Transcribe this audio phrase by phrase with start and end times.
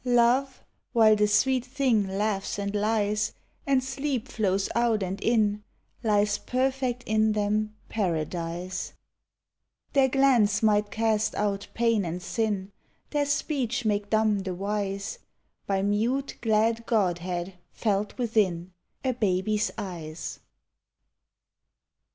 [0.03, 0.63] Love,
[0.93, 3.33] while the sweet thing laughs and lies,
[3.67, 5.63] And sleep Mows out and in,
[6.01, 8.93] Lies perfect in them Paradise.
[9.93, 12.71] Their glance might cast out pain and sin,
[13.11, 15.19] Their speech make dumb the wise,
[15.67, 18.73] By mute glad godhead felt within
[19.05, 20.39] A baby's eyes.